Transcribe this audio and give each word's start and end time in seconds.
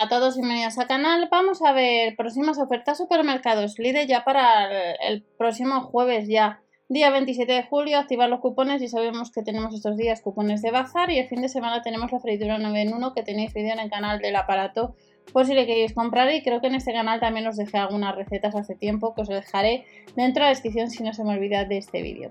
a 0.00 0.08
todos 0.08 0.36
bienvenidos 0.36 0.78
al 0.78 0.86
canal. 0.86 1.28
Vamos 1.28 1.60
a 1.60 1.72
ver 1.72 2.14
próximas 2.14 2.56
ofertas 2.58 2.98
supermercados 2.98 3.80
Lidl 3.80 4.06
ya 4.06 4.22
para 4.22 4.92
el, 4.94 5.22
próximo 5.36 5.80
jueves 5.80 6.28
ya. 6.28 6.62
Día 6.88 7.10
27 7.10 7.52
de 7.52 7.64
julio, 7.64 7.98
activar 7.98 8.30
los 8.30 8.38
cupones 8.38 8.80
y 8.80 8.86
sabemos 8.86 9.32
que 9.32 9.42
tenemos 9.42 9.74
estos 9.74 9.96
días 9.96 10.22
cupones 10.22 10.62
de 10.62 10.70
bazar 10.70 11.10
y 11.10 11.18
el 11.18 11.26
fin 11.26 11.42
de 11.42 11.48
semana 11.48 11.82
tenemos 11.82 12.12
la 12.12 12.20
freidura 12.20 12.58
9 12.58 12.80
en 12.80 12.94
1 12.94 13.12
que 13.12 13.24
tenéis 13.24 13.52
vídeo 13.52 13.72
en 13.72 13.80
el 13.80 13.90
canal 13.90 14.20
del 14.20 14.36
aparato 14.36 14.94
por 15.32 15.46
si 15.46 15.54
le 15.54 15.66
queréis 15.66 15.92
comprar 15.92 16.32
y 16.32 16.42
creo 16.42 16.60
que 16.60 16.68
en 16.68 16.76
este 16.76 16.92
canal 16.92 17.18
también 17.18 17.48
os 17.48 17.56
dejé 17.56 17.78
algunas 17.78 18.14
recetas 18.14 18.54
hace 18.54 18.76
tiempo 18.76 19.14
que 19.14 19.22
os 19.22 19.28
dejaré 19.28 19.84
dentro 20.14 20.44
de 20.44 20.50
la 20.50 20.54
descripción 20.54 20.90
si 20.90 21.02
no 21.02 21.12
se 21.12 21.24
me 21.24 21.34
olvida 21.34 21.64
de 21.64 21.76
este 21.76 22.02
vídeo. 22.02 22.30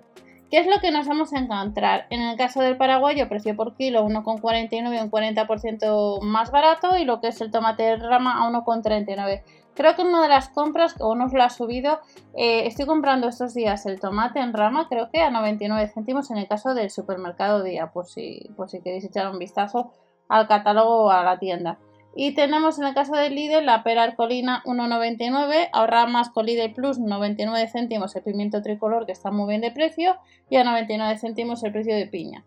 ¿Qué 0.50 0.59
es 0.59 0.68
lo 0.68 0.79
que 0.79 0.91
nos 0.91 1.05
vamos 1.07 1.34
a 1.34 1.39
encontrar? 1.39 2.07
En 2.09 2.21
el 2.21 2.38
caso 2.38 2.61
del 2.61 2.77
paraguayo, 2.77 3.27
precio 3.27 3.54
por 3.57 3.75
kilo 3.75 4.05
1,49, 4.07 5.04
un 5.04 5.12
40% 5.12 6.21
más 6.21 6.52
barato 6.52 6.95
y 6.95 7.04
lo 7.04 7.20
que 7.20 7.27
es 7.27 7.41
el 7.41 7.52
tomate 7.52 7.98
rama 7.98 8.41
a 8.41 8.49
1,39. 8.49 9.44
Creo 9.76 9.95
que 9.95 10.04
una 10.04 10.21
de 10.21 10.30
las 10.30 10.48
compras, 10.48 10.95
o 10.99 11.16
nos 11.16 11.34
lo 11.34 11.44
ha 11.44 11.49
subido, 11.49 11.99
eh, 12.34 12.66
estoy 12.66 12.85
comprando 12.85 13.27
estos 13.27 13.54
días 13.54 13.85
el 13.85 13.99
tomate 13.99 14.40
en 14.40 14.54
rama, 14.54 14.88
creo 14.88 15.09
que 15.12 15.21
a 15.21 15.30
99 15.30 15.91
céntimos 15.94 16.31
en 16.31 16.38
el 16.38 16.48
caso 16.48 16.73
del 16.73 16.91
supermercado 16.91 17.62
día, 17.62 17.88
por 17.91 18.07
si, 18.07 18.49
por 18.55 18.70
si 18.70 18.82
queréis 18.82 19.04
echar 19.04 19.29
un 19.29 19.40
vistazo 19.40 19.91
al 20.29 20.48
catálogo 20.48 21.07
o 21.07 21.12
a 21.12 21.23
la 21.23 21.40
tienda. 21.40 21.77
Y 22.20 22.31
tenemos 22.31 22.80
en 22.80 22.85
el 22.85 22.95
caso 22.95 23.16
del 23.16 23.35
Lidl 23.35 23.63
la 23.63 23.84
pera 23.84 24.02
arcolina 24.02 24.63
1,99, 24.66 25.70
ahorra 25.71 26.07
más 26.07 26.31
con 26.31 26.48
Lidl 26.48 26.73
Plus 26.73 26.98
99 26.98 27.67
céntimos 27.67 28.16
el 28.16 28.23
pimiento 28.23 28.63
tricolor 28.63 29.05
que 29.05 29.12
está 29.12 29.30
muy 29.30 29.48
bien 29.48 29.62
de 29.62 29.70
precio 29.70 30.17
y 30.49 30.55
a 30.55 30.63
99 30.63 31.20
céntimos 31.20 31.63
el 31.63 31.71
precio 31.71 31.95
de 31.95 32.07
piña. 32.07 32.43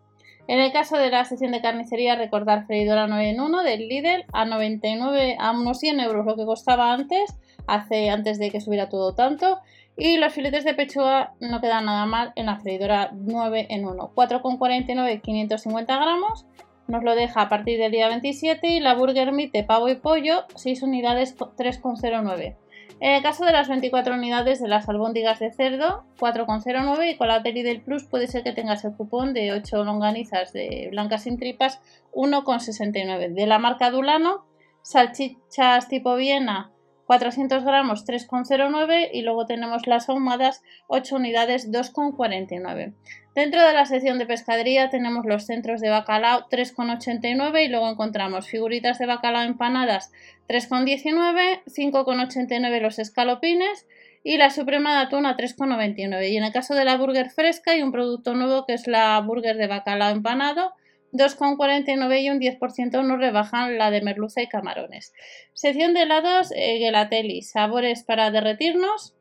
En 0.49 0.59
el 0.59 0.73
caso 0.73 0.97
de 0.97 1.09
la 1.09 1.25
sección 1.25 1.53
de 1.53 1.61
carnicería, 1.61 2.17
recordar 2.17 2.67
freidora 2.67 3.07
9 3.07 3.31
en 3.31 3.41
1 3.41 3.63
del 3.63 3.87
Lidl 3.87 4.25
a 4.33 4.45
99 4.45 5.37
a 5.39 5.53
unos 5.53 5.79
100 5.79 6.01
euros 6.01 6.27
lo 6.27 6.35
que 6.35 6.45
costaba 6.45 6.93
antes, 6.93 7.37
hace 7.69 8.11
antes 8.11 8.41
de 8.41 8.51
que 8.51 8.61
subiera 8.61 8.89
todo 8.89 9.15
tanto. 9.15 9.61
Y 9.97 10.17
los 10.17 10.33
filetes 10.33 10.65
de 10.65 10.75
pechuga 10.75 11.35
no 11.39 11.61
quedan 11.61 11.85
nada 11.85 12.07
mal 12.07 12.33
en 12.35 12.47
la 12.47 12.59
freidora 12.59 13.13
9 13.13 13.69
en 13.71 13.87
1, 13.87 14.13
4,49 14.17 15.21
550 15.21 15.97
gramos 15.97 16.45
nos 16.91 17.05
lo 17.05 17.15
deja 17.15 17.43
a 17.43 17.49
partir 17.49 17.79
del 17.79 17.93
día 17.93 18.09
27 18.09 18.67
y 18.69 18.81
la 18.81 18.95
Burger 18.95 19.33
Meat 19.33 19.53
de 19.53 19.65
pavo 19.65 19.89
y 19.89 19.95
pollo 19.95 20.45
6 20.57 20.83
unidades 20.83 21.37
3,09. 21.39 22.57
En 23.01 23.15
el 23.15 23.23
caso 23.23 23.47
de 23.47 23.53
las 23.53 23.69
24 23.69 24.15
unidades 24.15 24.61
de 24.61 24.69
las 24.69 24.89
albóndigas 24.89 25.39
de 25.39 25.51
cerdo 25.53 26.05
4,09 26.19 27.13
y 27.13 27.17
con 27.17 27.29
la 27.29 27.43
Teli 27.43 27.63
del 27.63 27.81
Plus 27.81 28.05
puede 28.05 28.27
ser 28.27 28.43
que 28.43 28.53
tengas 28.53 28.85
el 28.85 28.95
cupón 28.95 29.33
de 29.33 29.53
8 29.53 29.85
longanizas 29.85 30.53
de 30.53 30.89
blancas 30.91 31.23
sin 31.23 31.39
tripas 31.39 31.81
1,69. 32.13 33.33
De 33.33 33.47
la 33.47 33.59
marca 33.59 33.91
Dulano, 33.91 34.45
salchichas 34.83 35.89
tipo 35.89 36.15
Viena 36.17 36.73
400 37.11 37.65
gramos 37.65 38.07
3,09 38.07 39.09
y 39.13 39.23
luego 39.23 39.45
tenemos 39.45 39.89
las 39.89 40.09
ahumadas 40.09 40.63
8 40.87 41.17
unidades 41.17 41.73
2,49. 41.73 42.93
Dentro 43.35 43.67
de 43.67 43.75
la 43.75 43.85
sección 43.85 44.19
de 44.19 44.27
pescadería 44.27 44.91
tenemos 44.91 45.27
los 45.27 45.45
centros 45.45 45.81
de 45.81 45.91
bacalao 45.91 46.49
3,89 46.49 47.65
y 47.65 47.69
luego 47.69 47.91
encontramos 47.91 48.47
figuritas 48.47 49.01
de 49.01 49.07
bacalao 49.07 49.43
empanadas 49.43 50.13
3,19, 50.49 51.65
5,89 51.67 52.81
los 52.81 53.01
escalopines 53.01 53.89
y 54.23 54.37
la 54.37 54.51
suprema 54.51 54.93
de 54.93 55.07
atún 55.07 55.27
a 55.27 55.37
3,99. 55.37 56.31
Y 56.31 56.37
en 56.37 56.45
el 56.45 56.53
caso 56.53 56.77
de 56.77 56.85
la 56.85 56.97
burger 56.97 57.31
fresca 57.31 57.73
hay 57.73 57.83
un 57.83 57.91
producto 57.91 58.35
nuevo 58.35 58.67
que 58.67 58.75
es 58.75 58.87
la 58.87 59.19
burger 59.19 59.57
de 59.57 59.67
bacalao 59.67 60.11
empanado 60.11 60.75
2,49 61.13 62.23
y 62.23 62.31
un 62.31 62.41
10% 62.41 63.05
nos 63.05 63.19
rebajan 63.19 63.79
la 63.79 63.91
de 63.91 64.03
merluza 64.03 64.43
y 64.43 64.49
camarones. 64.49 65.13
Sección 65.53 65.95
de 65.95 66.03
helados 66.03 66.53
eh, 66.53 66.79
Gelatelli, 66.79 67.43
sabores 67.43 68.03
para 68.05 68.31
derretirnos 68.31 69.15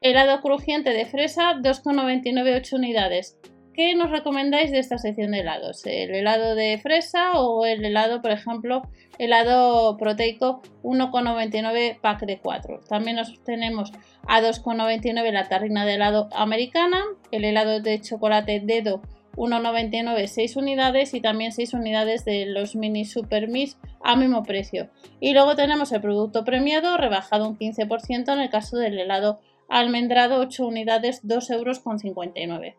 Helado 0.00 0.40
crujiente 0.40 0.90
de 0.90 1.06
fresa, 1.06 1.54
2,99 1.54 2.56
8 2.56 2.76
unidades. 2.76 3.36
¿Qué 3.74 3.96
nos 3.96 4.12
recomendáis 4.12 4.70
de 4.70 4.78
esta 4.78 4.96
sección 4.96 5.32
de 5.32 5.40
helados? 5.40 5.84
¿El 5.86 6.14
helado 6.14 6.54
de 6.54 6.78
fresa 6.78 7.40
o 7.40 7.66
el 7.66 7.84
helado, 7.84 8.22
por 8.22 8.30
ejemplo, 8.30 8.82
helado 9.18 9.96
proteico 9.96 10.62
1,99 10.84 12.00
pack 12.00 12.26
de 12.26 12.38
4? 12.38 12.80
También 12.88 13.16
nos 13.16 13.42
tenemos 13.42 13.90
a 14.28 14.40
2,99 14.40 15.32
la 15.32 15.48
tarrina 15.48 15.84
de 15.84 15.94
helado 15.94 16.28
americana, 16.32 17.02
el 17.32 17.44
helado 17.44 17.80
de 17.80 18.00
chocolate 18.00 18.60
dedo 18.62 19.02
1,99 19.38 20.26
6 20.26 20.56
unidades 20.56 21.14
y 21.14 21.20
también 21.20 21.52
6 21.52 21.74
unidades 21.74 22.24
de 22.24 22.46
los 22.46 22.74
mini 22.74 23.04
super 23.04 23.48
mis 23.48 23.78
a 24.02 24.16
mismo 24.16 24.42
precio. 24.42 24.90
Y 25.20 25.32
luego 25.32 25.54
tenemos 25.54 25.92
el 25.92 26.00
producto 26.00 26.44
premiado 26.44 26.96
rebajado 26.96 27.48
un 27.48 27.56
15% 27.56 28.32
en 28.32 28.40
el 28.40 28.50
caso 28.50 28.76
del 28.76 28.98
helado 28.98 29.40
almendrado 29.68 30.40
8 30.40 30.66
unidades 30.66 31.22
2,59 31.24 32.34
euros. 32.42 32.74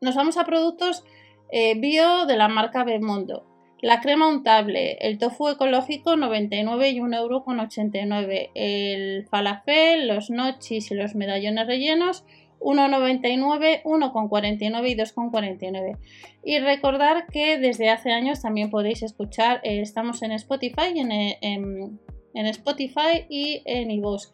Nos 0.00 0.14
vamos 0.14 0.36
a 0.36 0.44
productos 0.44 1.04
eh, 1.50 1.78
bio 1.78 2.26
de 2.26 2.36
la 2.36 2.48
marca 2.48 2.84
Bemondo. 2.84 3.44
La 3.80 4.00
crema 4.00 4.28
untable, 4.28 4.98
el 5.00 5.18
tofu 5.18 5.48
ecológico 5.48 6.16
99 6.16 6.90
y 6.90 6.98
1,89 6.98 7.14
euro. 7.14 8.50
El 8.54 9.26
falafel, 9.28 10.08
los 10.08 10.30
nochis 10.30 10.90
y 10.90 10.94
los 10.94 11.14
medallones 11.14 11.66
rellenos 11.66 12.24
1,99, 12.60 13.82
1,49 13.82 14.88
y 14.88 14.96
2,49. 14.96 15.96
Y 16.44 16.58
recordar 16.58 17.26
que 17.26 17.58
desde 17.58 17.90
hace 17.90 18.12
años 18.12 18.42
también 18.42 18.70
podéis 18.70 19.02
escuchar, 19.02 19.60
eh, 19.62 19.80
estamos 19.80 20.22
en 20.22 20.32
Spotify, 20.32 20.96
en, 20.96 21.12
en, 21.12 22.00
en 22.34 22.46
Spotify 22.46 23.26
y 23.28 23.62
en 23.64 23.90
iVoox 23.90 24.30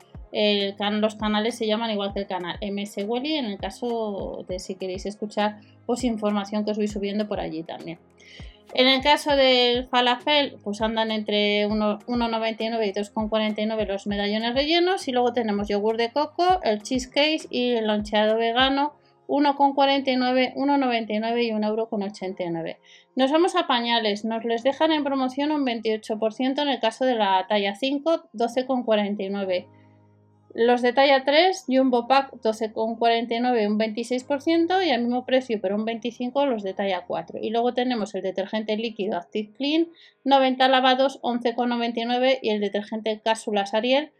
los 1.00 1.14
canales 1.14 1.56
se 1.56 1.66
llaman 1.66 1.90
igual 1.90 2.12
que 2.12 2.20
el 2.20 2.26
canal 2.26 2.58
MS 2.60 3.04
Welly 3.06 3.34
en 3.34 3.46
el 3.46 3.58
caso 3.58 4.44
de 4.48 4.58
si 4.58 4.74
queréis 4.74 5.06
escuchar 5.06 5.60
pues 5.86 6.02
información 6.02 6.64
que 6.64 6.72
os 6.72 6.76
voy 6.76 6.88
subiendo 6.88 7.28
por 7.28 7.38
allí 7.38 7.62
también. 7.62 7.98
En 8.76 8.88
el 8.88 9.02
caso 9.02 9.36
del 9.36 9.86
falafel, 9.86 10.56
pues 10.64 10.80
andan 10.80 11.12
entre 11.12 11.68
1,99 11.68 12.88
y 12.88 12.92
2,49 12.92 13.86
los 13.86 14.08
medallones 14.08 14.52
rellenos 14.52 15.06
y 15.06 15.12
luego 15.12 15.32
tenemos 15.32 15.68
yogur 15.68 15.96
de 15.96 16.10
coco, 16.10 16.60
el 16.64 16.82
cheesecake 16.82 17.46
y 17.50 17.74
el 17.74 17.86
loncheado 17.86 18.36
vegano 18.36 18.94
1,49, 19.28 20.54
1,99 20.56 21.44
y 21.44 21.50
1,89€. 21.50 22.76
Nos 23.14 23.30
vamos 23.30 23.54
a 23.54 23.68
pañales, 23.68 24.24
nos 24.24 24.44
les 24.44 24.64
dejan 24.64 24.90
en 24.90 25.04
promoción 25.04 25.52
un 25.52 25.64
28% 25.64 26.60
en 26.60 26.68
el 26.68 26.80
caso 26.80 27.04
de 27.04 27.14
la 27.14 27.46
talla 27.48 27.76
5, 27.76 28.30
12,49. 28.34 29.68
Los 30.54 30.82
de 30.82 30.92
talla 30.92 31.24
3, 31.24 31.64
Jumbo 31.66 32.06
Pack 32.06 32.34
12,49 32.34 33.66
un 33.66 33.76
26% 33.76 34.86
y 34.86 34.90
al 34.90 35.02
mismo 35.02 35.26
precio 35.26 35.58
pero 35.60 35.74
un 35.74 35.84
25% 35.84 36.46
los 36.46 36.62
de 36.62 36.74
talla 36.74 37.04
4. 37.06 37.40
Y 37.42 37.50
luego 37.50 37.74
tenemos 37.74 38.14
el 38.14 38.22
detergente 38.22 38.76
líquido 38.76 39.16
Active 39.16 39.52
Clean 39.56 39.88
90 40.22 40.68
lavados 40.68 41.20
11,99 41.22 42.38
y 42.40 42.50
el 42.50 42.60
detergente 42.60 43.20
cápsulas 43.22 43.74
Ariel 43.74 44.12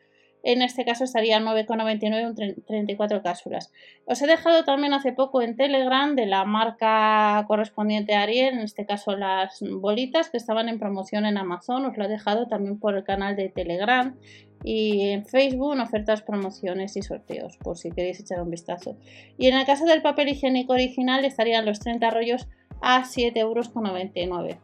en 0.44 0.61
este 0.61 0.84
caso 0.84 1.05
estaría 1.05 1.41
9,99 1.41 2.27
un 2.28 2.65
34 2.67 3.23
cápsulas. 3.23 3.73
Os 4.05 4.21
he 4.21 4.27
dejado 4.27 4.65
también 4.65 4.93
hace 4.93 5.12
poco 5.12 5.41
en 5.41 5.56
Telegram 5.56 6.15
de 6.15 6.27
la 6.27 6.44
marca 6.44 7.43
correspondiente 7.49 8.15
a 8.15 8.23
Ariel, 8.23 8.55
en 8.55 8.61
este 8.61 8.84
caso 8.84 9.17
las 9.17 9.61
bolitas 9.62 10.28
que 10.28 10.37
estaban 10.37 10.69
en 10.69 10.78
promoción 10.78 11.25
en 11.25 11.39
Amazon, 11.39 11.87
os 11.87 11.97
lo 11.97 12.05
he 12.05 12.09
dejado 12.09 12.47
también 12.47 12.78
por 12.78 12.94
el 12.94 13.05
canal 13.05 13.37
de 13.37 13.49
Telegram 13.49 14.17
y 14.64 15.10
en 15.10 15.26
Facebook 15.26 15.78
ofertas, 15.78 16.22
promociones 16.22 16.97
y 16.97 17.02
sorteos, 17.02 17.58
por 17.58 17.76
si 17.76 17.91
queréis 17.91 18.19
echar 18.19 18.41
un 18.41 18.50
vistazo. 18.50 18.97
Y 19.36 19.48
en 19.48 19.56
el 19.56 19.66
caso 19.66 19.84
del 19.84 20.00
papel 20.00 20.28
higiénico 20.30 20.72
original 20.72 21.25
estarían 21.25 21.66
los 21.66 21.80
30 21.80 22.10
rollos 22.10 22.48
a 22.80 23.04
7,99 23.04 23.38
euros. 23.38 24.56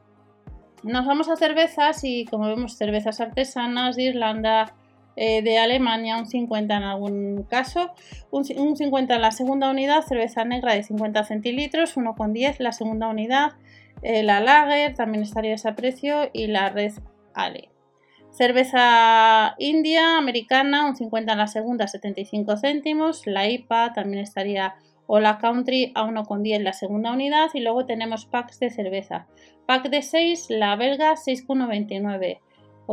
Nos 0.82 1.06
vamos 1.06 1.28
a 1.28 1.36
cervezas 1.36 2.02
y 2.04 2.24
como 2.24 2.46
vemos 2.46 2.76
cervezas 2.78 3.20
artesanas 3.20 3.96
de 3.96 4.04
Irlanda, 4.04 4.74
eh, 5.16 5.42
de 5.42 5.58
Alemania, 5.58 6.16
un 6.16 6.26
50 6.26 6.74
en 6.74 6.82
algún 6.82 7.42
caso, 7.42 7.91
un, 8.30 8.44
50 8.44 9.14
en 9.14 9.20
la 9.20 9.32
segunda 9.32 9.68
unidad, 9.68 10.03
cerveza 10.03 10.46
negra 10.46 10.72
de 10.72 10.82
50 10.82 11.24
centilitros, 11.24 11.96
1,10 11.98 12.56
la 12.60 12.72
segunda 12.72 13.08
unidad, 13.08 13.53
eh, 14.00 14.22
la 14.22 14.41
Lager 14.41 14.94
también 14.94 15.22
estaría 15.22 15.53
a 15.53 15.56
ese 15.56 15.72
precio 15.74 16.30
y 16.32 16.46
la 16.46 16.70
Red 16.70 16.94
Ale. 17.34 17.69
Cerveza 18.41 19.54
india, 19.59 20.16
americana, 20.16 20.87
un 20.87 20.97
50 20.97 21.33
en 21.33 21.37
la 21.37 21.47
segunda, 21.47 21.87
75 21.87 22.57
céntimos. 22.57 23.27
La 23.27 23.47
IPA 23.51 23.92
también 23.92 24.22
estaría 24.22 24.77
o 25.07 25.21
la 25.21 25.37
Country 25.37 25.92
a 25.95 26.07
1,10 26.07 26.54
en 26.54 26.65
la 26.65 26.72
segunda 26.72 27.13
unidad. 27.13 27.51
Y 27.53 27.60
luego 27.60 27.84
tenemos 27.84 28.25
packs 28.25 28.59
de 28.59 28.71
cerveza. 28.71 29.27
Pack 29.66 29.91
de 29.91 30.01
6, 30.01 30.47
la 30.48 30.75
belga 30.77 31.16
6,99. 31.16 32.41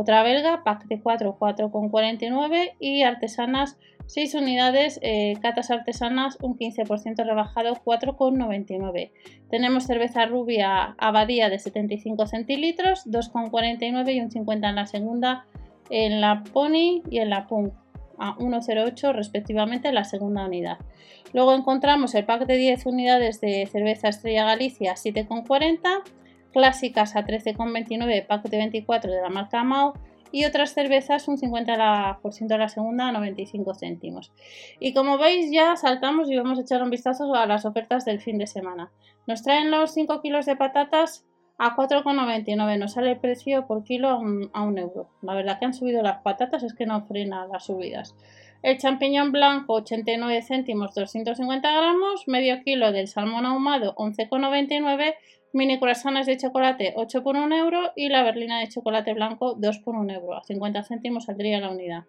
Otra 0.00 0.22
belga, 0.22 0.62
pack 0.62 0.86
de 0.86 1.00
4, 1.00 1.38
4,49 1.40 2.76
y 2.78 3.02
artesanas 3.02 3.76
6 4.06 4.34
unidades, 4.34 5.00
eh, 5.02 5.34
catas 5.42 5.72
artesanas 5.72 6.38
un 6.40 6.56
15% 6.56 7.24
rebajado 7.24 7.74
4,99. 7.84 9.10
Tenemos 9.50 9.86
cerveza 9.86 10.24
rubia 10.26 10.94
abadía 10.98 11.50
de 11.50 11.58
75 11.58 12.28
centilitros, 12.28 13.06
2,49 13.06 14.14
y 14.14 14.20
un 14.20 14.30
50 14.30 14.68
en 14.68 14.76
la 14.76 14.86
segunda, 14.86 15.46
en 15.90 16.20
la 16.20 16.44
Pony 16.44 17.02
y 17.10 17.18
en 17.18 17.30
la 17.30 17.48
Punk 17.48 17.72
a 18.20 18.36
1,08 18.36 19.12
respectivamente 19.12 19.88
en 19.88 19.96
la 19.96 20.04
segunda 20.04 20.46
unidad. 20.46 20.78
Luego 21.32 21.54
encontramos 21.54 22.14
el 22.14 22.24
pack 22.24 22.46
de 22.46 22.56
10 22.56 22.86
unidades 22.86 23.40
de 23.40 23.66
cerveza 23.66 24.06
Estrella 24.06 24.44
Galicia 24.44 24.92
7,40, 24.92 26.04
clásicas 26.52 27.16
a 27.16 27.24
13,29, 27.24 28.26
pack 28.26 28.48
de 28.48 28.56
24 28.56 29.12
de 29.12 29.20
la 29.20 29.28
marca 29.28 29.64
Mao 29.64 29.94
y 30.30 30.44
otras 30.44 30.74
cervezas 30.74 31.28
un 31.28 31.38
50% 31.38 32.46
de 32.46 32.58
la 32.58 32.68
segunda 32.68 33.08
a 33.08 33.12
95 33.12 33.74
céntimos. 33.74 34.32
Y 34.78 34.92
como 34.92 35.18
veis 35.18 35.50
ya 35.50 35.76
saltamos 35.76 36.30
y 36.30 36.36
vamos 36.36 36.58
a 36.58 36.62
echar 36.62 36.82
un 36.82 36.90
vistazo 36.90 37.34
a 37.34 37.46
las 37.46 37.64
ofertas 37.64 38.04
del 38.04 38.20
fin 38.20 38.38
de 38.38 38.46
semana. 38.46 38.90
Nos 39.26 39.42
traen 39.42 39.70
los 39.70 39.92
5 39.92 40.20
kilos 40.20 40.46
de 40.46 40.56
patatas 40.56 41.24
a 41.58 41.76
4,99. 41.76 42.78
Nos 42.78 42.92
sale 42.92 43.12
el 43.12 43.18
precio 43.18 43.66
por 43.66 43.84
kilo 43.84 44.08
a 44.08 44.62
un, 44.62 44.78
euro. 44.78 45.10
La 45.22 45.34
verdad 45.34 45.58
que 45.58 45.66
han 45.66 45.74
subido 45.74 46.02
las 46.02 46.22
patatas, 46.22 46.62
es 46.62 46.74
que 46.74 46.86
no 46.86 47.04
frena 47.06 47.46
las 47.46 47.66
subidas. 47.66 48.14
El 48.62 48.78
champiñón 48.78 49.30
blanco 49.30 49.74
89 49.74 50.42
céntimos 50.42 50.94
250 50.94 51.70
gramos, 51.70 52.26
medio 52.26 52.60
kilo 52.64 52.90
del 52.90 53.06
salmón 53.06 53.46
ahumado 53.46 53.94
11,99, 53.94 55.14
mini 55.52 55.78
croissants 55.78 56.26
de 56.26 56.36
chocolate 56.36 56.92
8 56.96 57.22
por 57.22 57.36
1 57.36 57.56
euro 57.56 57.92
y 57.96 58.08
la 58.08 58.22
berlina 58.22 58.60
de 58.60 58.68
chocolate 58.68 59.14
blanco 59.14 59.54
2 59.54 59.78
por 59.78 59.96
1 59.96 60.12
euro, 60.12 60.36
a 60.36 60.42
50 60.42 60.82
céntimos 60.84 61.24
saldría 61.24 61.60
la 61.60 61.70
unidad. 61.70 62.04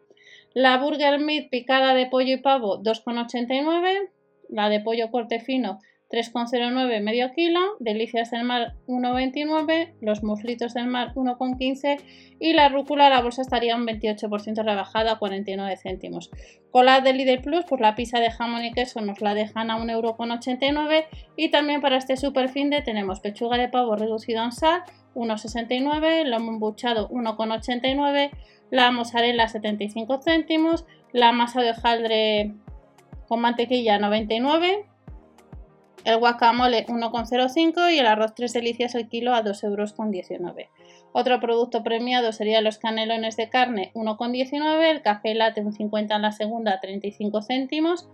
La 0.54 0.78
burger 0.78 1.20
meat 1.20 1.50
picada 1.50 1.94
de 1.94 2.08
pollo 2.08 2.34
y 2.34 2.38
pavo 2.38 2.82
2,89, 2.82 4.10
la 4.50 4.70
de 4.70 4.80
pollo 4.80 5.12
corte 5.12 5.40
fino 5.40 5.80
3,09 6.10 7.02
medio 7.02 7.32
kilo, 7.34 7.60
delicias 7.80 8.32
del 8.32 8.44
mar 8.44 8.74
1,29, 8.88 9.94
los 10.02 10.24
muslitos 10.24 10.74
del 10.74 10.88
mar 10.88 11.14
1,15 11.14 12.02
y 12.40 12.54
la 12.54 12.70
rúcula 12.70 13.10
la 13.10 13.22
bolsa 13.22 13.44
estaría 13.44 13.76
un 13.76 13.86
28% 13.86 14.64
rebajada 14.64 15.14
a 15.14 15.20
49 15.20 15.78
céntimos. 15.78 16.32
Con 16.72 16.88
de 17.04 17.14
Lidl 17.14 17.42
Plus, 17.42 17.66
pues 17.66 17.80
la 17.80 17.94
pizza 17.96 18.20
de 18.20 18.32
jamón 18.32 18.66
y 18.66 18.72
queso 18.72 19.02
nos 19.02 19.22
la 19.22 19.36
dejan 19.36 19.70
a 19.70 19.78
1,89€ 19.78 21.06
y 21.36 21.50
también 21.50 21.82
para 21.82 21.98
este 21.98 22.18
super 22.18 22.50
fin 22.50 22.72
de 22.72 22.82
tenemos 22.82 23.20
pechuga 23.20 23.58
de 23.58 23.68
pavo 23.68 23.96
reducido 23.96 24.44
en 24.44 24.52
sal 24.52 24.82
1,69, 25.14 26.26
lomo 26.26 26.52
embuchado 26.52 27.10
1,89, 27.10 28.32
la 28.72 28.92
mozzarella 28.92 29.48
75 29.48 30.22
céntimos, 30.24 30.86
la 31.12 31.32
masa 31.32 31.62
de 31.62 31.72
hojaldre 31.72 32.54
con 33.28 33.42
mantequilla 33.42 34.00
99 34.00 34.86
el 36.10 36.18
guacamole 36.18 36.86
1,05 36.86 37.94
y 37.94 38.00
el 38.00 38.08
arroz 38.08 38.34
3 38.36 38.52
delicias 38.54 38.96
el 38.96 39.08
kilo 39.08 39.34
a 39.34 39.44
2,19 39.44 39.66
euros. 39.66 39.96
Otro 41.12 41.40
producto 41.40 41.84
premiado 41.84 42.32
serían 42.32 42.64
los 42.64 42.78
canelones 42.78 43.36
de 43.36 43.50
carne 43.50 43.92
1,19, 43.96 44.92
el 44.92 45.02
café 45.02 45.34
latte 45.34 45.62
un 45.62 45.74
50 45.74 46.16
en 46.16 46.22
la 46.22 46.32
segunda 46.32 46.80
35 46.80 47.42
céntimos, 47.42 48.08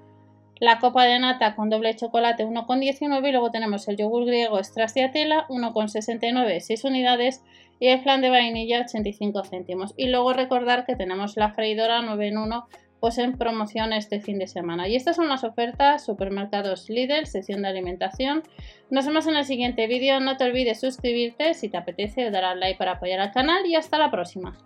la 0.59 0.80
copa 0.80 1.03
de 1.03 1.19
nata 1.19 1.56
con 1.56 1.69
doble 1.69 1.95
chocolate 1.95 2.45
1,19 2.45 3.27
y 3.27 3.31
luego 3.31 3.51
tenemos 3.51 3.88
el 3.89 3.98
yogur 3.98 4.25
griego 4.25 4.63
Stracciatella 4.63 5.45
1,69, 5.50 6.59
6 6.62 6.83
unidades 6.86 7.44
y 7.80 7.88
el 7.88 8.01
flan 8.01 8.21
de 8.21 8.30
vainilla 8.30 8.80
85 8.81 9.44
céntimos. 9.44 9.94
Y 9.98 10.07
luego 10.07 10.31
recordar 10.31 10.86
que 10.86 10.95
tenemos 10.95 11.36
la 11.36 11.51
freidora 11.51 12.01
9 12.01 12.27
en 12.30 12.38
1 12.38 12.68
pues 13.00 13.18
en 13.18 13.38
promoción 13.38 13.94
este 13.94 14.19
fin 14.19 14.39
de 14.39 14.47
semana. 14.47 14.88
Y 14.88 14.95
estas 14.95 15.15
son 15.15 15.30
las 15.30 15.44
ofertas 15.44 16.06
supermercados 16.06 16.89
Lidl, 16.89 17.27
sesión 17.27 17.62
de 17.62 17.69
alimentación. 17.69 18.44
Nos 18.89 19.06
vemos 19.06 19.27
en 19.27 19.36
el 19.36 19.45
siguiente 19.45 19.88
vídeo. 19.88 20.19
No 20.19 20.38
te 20.38 20.45
olvides 20.45 20.80
suscribirte 20.80 21.53
si 21.53 21.69
te 21.69 21.77
apetece 21.77 22.31
dar 22.31 22.45
al 22.45 22.59
like 22.59 22.77
para 22.77 22.94
apoyar 22.94 23.19
al 23.19 23.31
canal 23.31 23.65
y 23.65 23.75
hasta 23.75 23.97
la 23.97 24.12
próxima. 24.12 24.57